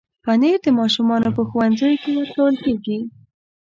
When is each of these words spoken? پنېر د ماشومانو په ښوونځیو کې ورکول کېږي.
پنېر 0.23 0.57
د 0.63 0.67
ماشومانو 0.79 1.29
په 1.37 1.41
ښوونځیو 1.49 1.99
کې 2.01 2.09
ورکول 2.19 2.55
کېږي. 2.63 2.97